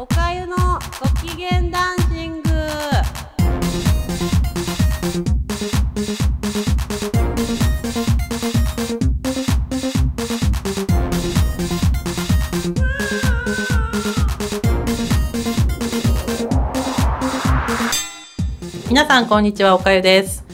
[0.00, 2.50] おかゆのご機嫌ダンシング。
[18.88, 20.44] 皆さんこんにちはおかゆです。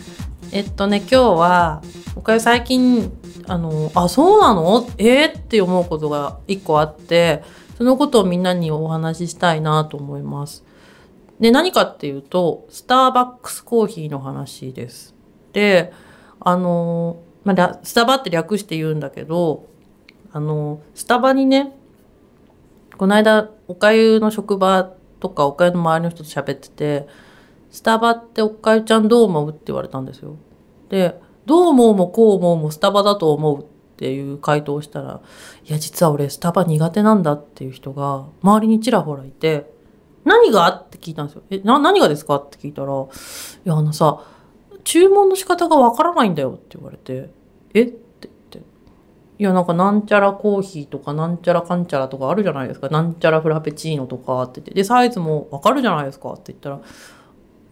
[0.53, 1.83] えっとね今日は
[2.17, 3.13] おかゆ最近
[3.47, 4.89] あのあそうなの？
[4.97, 7.43] えー、って思うことが一個あって
[7.77, 10.65] そのことをみんなにお話ししたいなと思います。
[11.41, 15.15] で何かっていうとスターバックスコーヒーの話です。
[15.53, 15.93] で
[16.41, 19.67] あのまあ、スタバって略して言うんだけど
[20.33, 21.77] あのスタバにね
[22.97, 27.07] この間おかゆの職場とかおかゆの周りの人と喋ってて
[27.71, 29.51] スタバっておかゆちゃんどう思う？
[29.51, 30.37] って言われたんですよ。
[30.89, 35.21] で、どう思うもこう思うもスタバだと思うってっていう回答をしたら、
[35.65, 39.73] いや、実は俺スタバ苦手なんだっていう人が周りにちらほらいて、
[40.25, 40.69] 何が？
[40.71, 41.43] って聞いたんですよ。
[41.51, 42.37] え、な、何がですか？
[42.37, 43.07] って聞いたら、い
[43.65, 44.25] や、あのさ、
[44.83, 47.31] 注文の仕方がわからないんだよって言われて、
[47.75, 47.83] え？
[47.83, 48.59] って言って。
[49.39, 52.89] いや、なんかなんちゃらコーヒーとかなんちゃらかんちゃらとかあるじゃないですか。
[52.89, 54.75] なんちゃらフラペチーノとかって言って。
[54.75, 56.81] で、サイズもわかるじゃないですかって言ったら、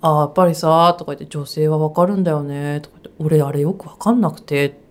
[0.03, 4.81] あやっぱりさ、とか言って、女性はわかるんだよね、とか言って、俺あれよくわかんなくて、って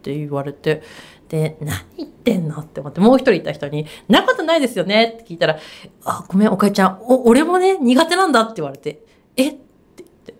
[0.00, 0.82] って言われて、
[1.28, 5.58] で、何言ってんのって思って、もう一人いた人に、なことないですよねって聞いたら、
[6.04, 9.04] あ、ごめん、おかえちゃん、お、俺もね、苦手なんだって言われて、
[9.36, 9.50] え？
[9.50, 9.60] って
[9.98, 10.34] 言って。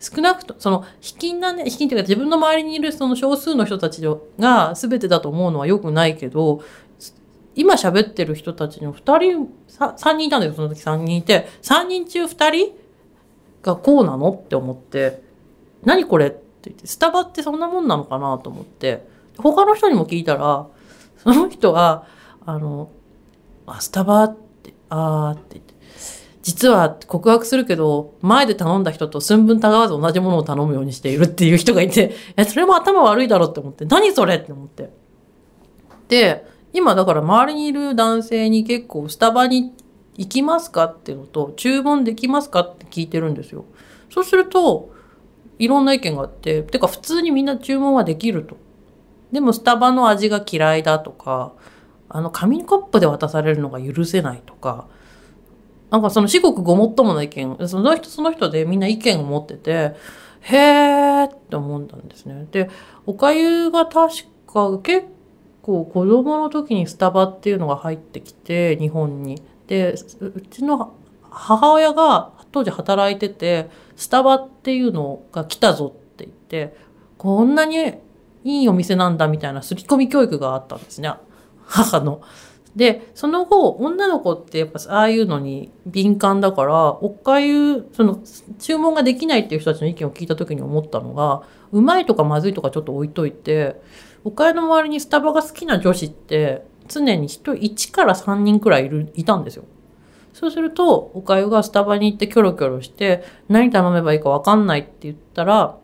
[0.00, 4.02] 少なくと、その、卑近なね、卑近っていうか自分の周りにいるその少数の人たち
[4.38, 6.62] が全てだと思うのは良くないけど、
[7.54, 9.48] 今喋ってる人たちの二人、
[9.96, 12.72] 三人いたんだよ、その時三人いて、三人中二人
[13.62, 15.22] がこうなのって思って、
[15.82, 16.36] 何これ？
[16.74, 19.06] て、スタバってそんなもんなのかなと思って、
[19.38, 20.66] 他の人にも聞いたら、
[21.18, 22.06] その人は、
[22.44, 22.90] あの、
[23.66, 25.74] あ、スタバって、あーって言って、
[26.42, 34.90] 実は告白するけど、前で頼んだ人と寸分たがわず同じものを頼むようにしているっていう人がいて、え、それも頭悪いだろって思って、何それって思って。
[36.08, 39.72] で、今だから周りにいる男性に結構スタバに
[40.16, 43.64] 行きますかっていうのと、注文できますかって聞いてるんですよ。
[44.08, 44.94] そうすると、
[45.58, 48.56] いろんな意見があって、てか普通にみんな注文はできると。
[49.32, 51.52] でもスタバの味が嫌いだとか、
[52.08, 54.86] あの紙コップで渡されるのが許せないとか、
[55.90, 59.94] なんかその至極ごもっともな意見、その人その人でみんな意見を持ってて、
[60.40, 62.46] へーって思ったんですね。
[62.50, 62.70] で、
[63.06, 65.06] おかゆが確か結
[65.62, 69.42] 構子供の時にスタバっていうのが入ってきて、日本に。
[69.66, 70.94] でうちの
[71.28, 76.74] 母親が当時働いててスタバっていうのが来たぞって言って
[77.18, 77.92] こんなに
[78.44, 81.12] いいお店なんだみたいな刷り込み教育があったんですね
[81.66, 82.22] 母の。
[82.74, 88.20] でその後女の子ってやっぱああいうのに敏感だからおかゆその
[88.58, 93.78] 注文ができないっていう人たちの意見を聞いた時に思ったのがうまいとかまずいとかちょっと置いといて
[94.24, 99.64] おかゆの周りにスタバが好きな女子って常に人1から3人くらいいるいたんですよ。
[100.38, 105.78] そうすると、おかゆがスタバに行ってキョロキョロして、何頼めばいいかわかんないって言ったら、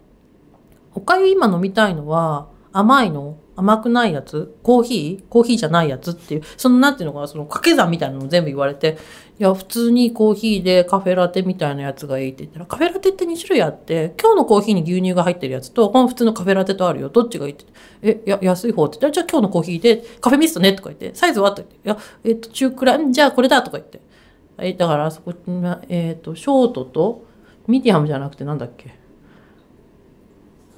[0.95, 3.39] おかゆ今飲みたいのは、甘いの？
[3.57, 4.55] 甘くないやつ？
[4.62, 5.29] コーヒー？
[5.31, 8.99] コーヒーじゃないやつっていう、そのなんていうのかな、その掛け算みたいなの全部言われて、
[9.41, 17.09] いや、普通にコーヒーでカフェラテみたいなやつがいいって言ったら、カフェラテって2種類あって、今日のコーヒーに牛乳が入ってるやつと、この普通のカフェラテとあるよ。
[17.09, 17.65] どっちがいいって。
[18.03, 24.03] え、いや、安い方って言ったら、じゃあ今日のコーヒーでカフェミストねとか言って、サイズはって言って、いや、えっ、と、中くらい、じゃあこれだとか言って。
[24.59, 25.33] え、だからあそこ、
[25.89, 27.25] えっ、と、ショートと、
[27.67, 28.95] ミディアムじゃなくてなんだっけ？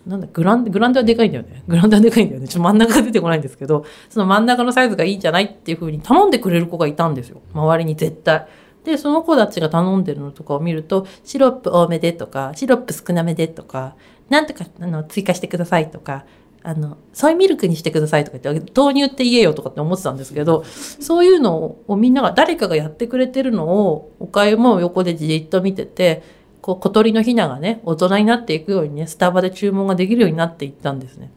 [0.06, 1.62] なんだ、グラン、グランドはでかいんだよね。
[1.66, 2.46] グランドはでかいんだよね。
[2.46, 7.40] ちょっと真ん中が出てこないんですけど、その真ん中のサイズがいいんじゃないっていう風に頼んでくれる子がいたんですよ。
[7.54, 8.46] 周りに絶対。
[8.84, 13.96] で、その子たちが頼んでるのとかを見ると、シロップ多めでとか、シロップ少なめでとか、
[14.28, 16.26] なんとか、あの、追加してくださいとか、
[16.66, 26.22] あの、ソイミルクにしてくださいとか言って、豆乳って言えよとかって思ってたんですけど、そういうのをみんなが、誰かがやってくれてるのを、おかゆも横でじっと見てて、
[26.62, 31.30] こう小鳥のヒナがね、大人になっていくようにね、スタバで注文ができるようになっていったんですね。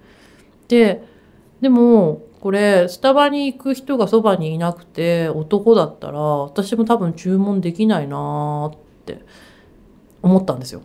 [0.70, 1.04] で、
[1.60, 9.20] でも、これ、スタバに行く人がそばにいなくて、男だったら、私も多分注文できないなーって
[10.22, 10.84] 思ったんですよ。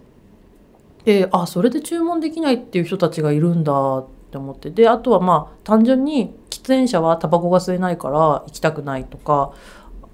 [1.05, 4.71] で、あ、それで注文できないっていう人たちがいるんだって思って。
[4.71, 9.53] で、あとはまあ、単純に喫煙者はタバコが吸えないから行きたくないとか、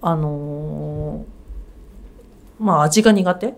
[0.00, 3.54] あのー、まあ、味が苦手っ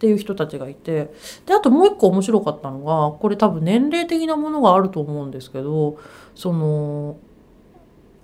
[0.00, 1.12] ていう人たちがいて
[1.44, 5.98] であともう一個面白かったのがこれ多分年齢的なものがあると思うんですけど
[6.34, 7.18] その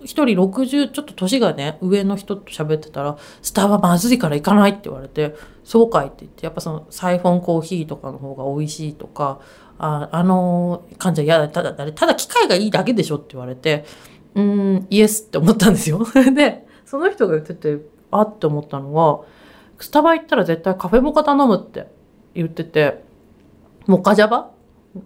[0.02, 5.34] 一人60ちょっと年がね上の人と喋ってたら「スタバまずいから行かない」って言われて
[5.64, 9.40] 「そうかい」って言ってやっぱそのサイフォンコーヒーとかの方が美味しいとか
[9.78, 11.48] ああの感じは嫌だ。
[11.48, 13.84] ただただ機械がいいだけでしょって言われて
[14.34, 16.06] うんイエスって思ったんですよ。
[16.34, 17.78] でその人が言ってて
[18.10, 19.22] あって思ったのは
[19.78, 21.88] スタバ行ったら絶対カフェモカ頼むって
[22.34, 23.02] 言ってて
[23.86, 24.50] モカジャバ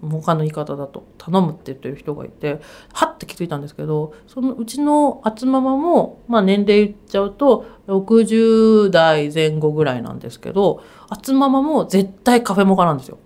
[0.01, 2.61] 他の言い方だと頼むって言ってる人がいて
[2.93, 13.19] はって気づいたんですけどそのうちのあつママも、まあ、年齢言っちゃうと60代前後ぐらいなんですけどあつママも絶対カフェモカなんですよ。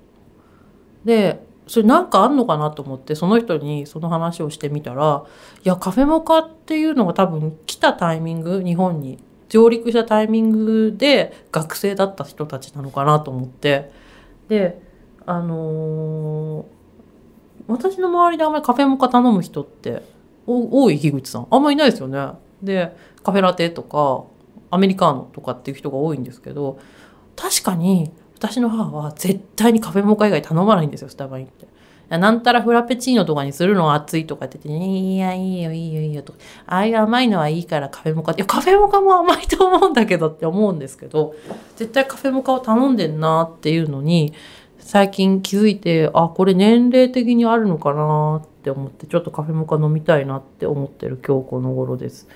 [1.04, 5.24] でそれなんかあんのかなと思ってその人にその話をしてみたら
[5.64, 13.90] いやカフェモカっていうのが多分来たタイミング日本に上陸したタイミングで学生だった人たちなのかなと思って
[14.48, 14.82] で
[15.26, 16.64] あのー、
[17.66, 20.02] 私の周りであんまりカフェモカ頼む人って
[20.46, 22.32] 多い樋口さんあんまりいないですよね。
[22.62, 24.24] でカフェラテとか
[24.70, 26.78] アメリカーノとかっていう人が多いんですけど
[27.36, 31.74] 確かに私の母は絶対にカフェモカ以外頼まないんですよスタバに行って。
[32.10, 41.34] なんたらフラペチーノとかにするのは熱いとかって言って、いや、いいよ、いいよ、いいよとか、ああいう甘いのはいいからカフェモカって、いや、カフェモカも甘いと思うんだけどって思うんですけど、
[41.76, 44.34] 絶対カフェモカを頼んでんなっていうのに、
[44.84, 52.28] 最近気づいて、あ、これ年齢的にあるのかなって思って、ちょっとカフェモカ飲みたいなって思ってる今日この頃です。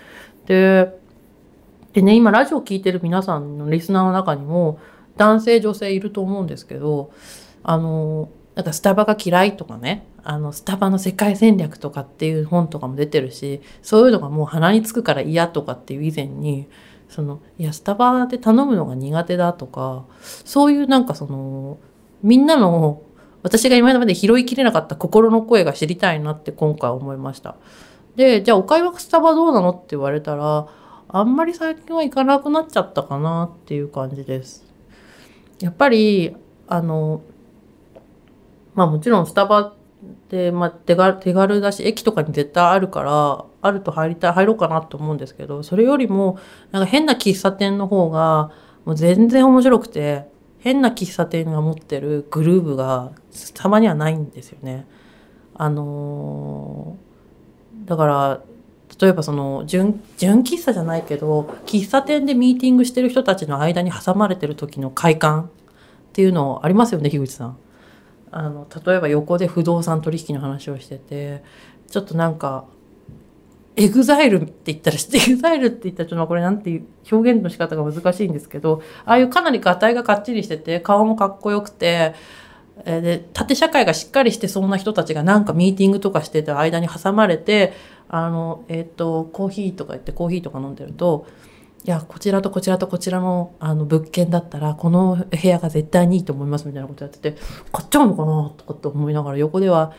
[0.47, 0.99] で、
[1.93, 4.81] でね、今ラジオ聴いてる皆さんのリスナーの中にも、
[5.19, 7.11] 男性女性いると思うんですけど、
[7.63, 16.67] あの、なんかスタバが嫌いとかね、あの、スタバの世界戦略とかっていう本とかも出てるし、そういうのがもう鼻につくから嫌とかっていう以前に、
[17.11, 21.79] その、いや、スタバで頼むのが苦手だとか、そういうなんかその、
[22.23, 23.03] みんなの
[23.43, 27.57] 私が今まで拾いきれなかった心の声が知りたいなって今回思いました。
[28.17, 30.67] で、じゃあお買い物スタバどうなのって言われたら、
[31.09, 34.65] あんまり最近は行かなくなっちゃったかなっていう感じです。
[35.61, 36.37] やっぱり、
[36.67, 37.23] あの、
[38.75, 39.75] まあもちろんスタバっ
[40.29, 46.39] て、まあ手軽手軽だし、駅とかに絶対あるから、あると入りたい、入ろうかなと思うんですけど、それよりも、
[46.73, 48.51] なんか変な喫茶店の方が、
[48.85, 50.27] もう全然面白くて、
[50.61, 53.13] 変な喫茶店が持ってるグルーブが
[53.55, 54.87] たまにはないんですよね。
[55.55, 58.41] あのー、だから
[59.01, 65.49] 例えばその純純喫茶じゃないけど喫茶店でミーティングしてる人たちの間に挟まれてる時の快感っ
[66.13, 67.59] ていうのありますよね樋口さん。
[68.31, 71.43] あの例えば横で不動産取引の話をしてて
[71.89, 72.67] ちょっとなんか
[73.79, 82.15] エグザイルって言ったら、 エグザイルって言ったら、ちょっとこれなんていう表現の仕方が難しいんですけど、ああいうかなりガタイがかっちりしてて、顔もかっこよくて、
[82.85, 87.73] で、縦社会がしっかりしてそうな人たちがなんかミーティングとかしてた間に挟まれて、
[88.09, 91.27] あの、えっ、ー、と、コーヒーとか言ってコーヒーとか飲んでると、
[91.85, 97.39] いや、こちらとこちらとこちらのあの物件だったら、この部屋が絶対にいいと思いますみたいなことやってて、
[97.73, 99.93] 買っちゃうのかなとかって思いながら横では、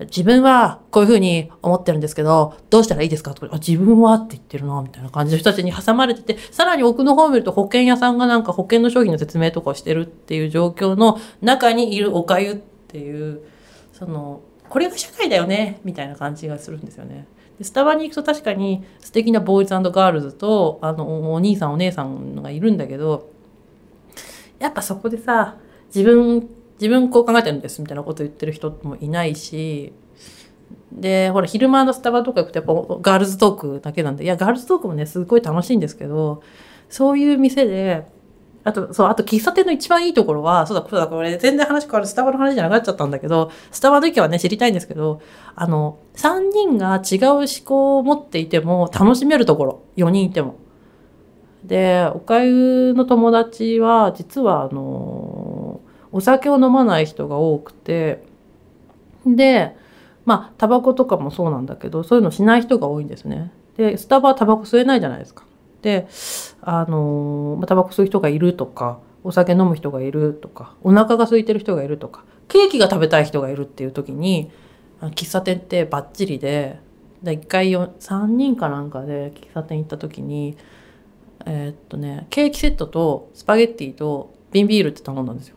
[0.00, 3.32] 自分はこういうふうに思ってるんですけど、どうしたらいいですか？
[3.32, 13.40] とか、自分はって言ってるな、みたいな感じの人たちに挟まれてて、さらに奥の方を見ると保険屋さんがなんか保険の商品の説明とかをしてるっていう状況の中にいるおかゆっていう、
[13.92, 17.26] その、これが社会だよね、みたいな感じがするんですよね。
[17.62, 23.30] スタバに行くと確かに素敵なボーイズガールズと、あの、お兄さんお姉さんがいるんだけど、
[24.58, 25.56] やっぱそこでさ、
[25.94, 29.92] 自分自分こう考えてるんですみたいなこと言ってる人もいないし、
[30.92, 36.42] で、ほら、昼間のスタバとか行くとやっぱガールズトークだけなんで、いや、ガールズトークもね、すごい楽しいんですけど、
[36.88, 38.06] そういう店で、
[38.64, 45.20] あと、そう、あと喫茶店の一番いいところは、そうだ、そうだ、これ全然話変わるスタバの話じゃなくなっちゃったんだけど、スタバの意見はね、知りたいんですけど、
[45.54, 50.56] あの、3人が違う思考を持っていても楽しめるところ、4人いても。
[51.62, 55.35] で、おかゆの友達は、実はあの、
[56.16, 58.24] お酒を飲まない人が多くて
[59.26, 59.76] で
[60.24, 63.52] まあタバコとかもそうなんだけどそういうのしない人が多いんですね。
[63.76, 65.44] でスタバはタバコ吸えないじゃないですか。
[65.82, 66.08] で
[66.62, 74.50] あのタバコ吸う人がいるとかお酒飲む人がいるとかお腹が空いてる人がいるとかケーキが食べたい人がいるっていう時に
[75.02, 76.80] 喫茶店ってバッチリで
[77.22, 80.56] で1回3人かなんかで喫茶店行った時に
[81.44, 85.55] えー、っとねケーキセットとスパゲッティと瓶ビールって頼んだんですよ。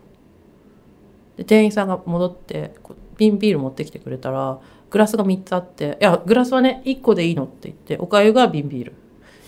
[1.40, 2.74] で店員さんが戻って
[3.16, 8.92] 瓶ビール持ってきてくれたらグラスが3つあって「いやグラスはね1個でいいの」って言っておかゆが瓶ビール。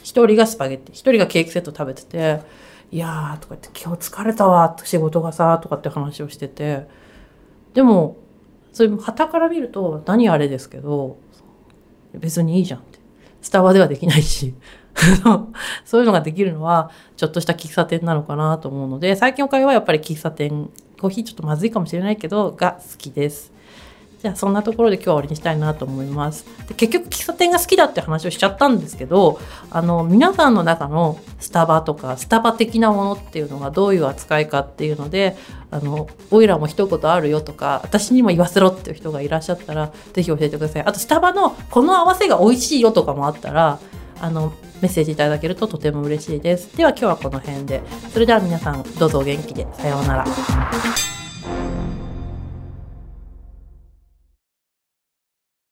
[0.03, 0.95] 1人がスパゲッティ。
[0.95, 2.41] 1人がケーキセット食べてて
[2.91, 6.87] 「いやー」とか言って「今日疲れたわ」仕事がさとかって話をしてて。
[7.75, 8.17] でも
[8.73, 11.19] それ旗から見ると何あれですけど
[12.15, 12.99] 別にいいじゃんって。
[13.43, 14.55] スタバではできないし。
[15.85, 20.71] そういうのができるのはちょっとした喫茶店なのかなと思うので最近おかゆはやっぱり喫茶店
[21.02, 23.50] コーヒーちょっとまずいかもしれないけどが好きです。
[24.23, 26.47] じゃあそんなところで今日は終わりにしたいなと思います。
[26.68, 35.37] で結局喫茶店が好きだって話をしちゃったんですけどあの皆さんの中のスタバとかスタバ的なものっていうのがどういう扱いかっていうので
[35.73, 40.82] あのおいらも一言あるよとか私にも言わせろっていう人がいらっしゃったらぜひ教えてください。
[40.85, 43.80] あとスタバのこの合わせが美味しいよとかもあったら
[44.21, 46.76] あのメッセージいただけるととても嬉しいです。
[46.76, 47.83] では今日はこの辺で。
[48.12, 49.66] それでは皆さんどうぞお元気で。
[49.75, 51.22] さようなら。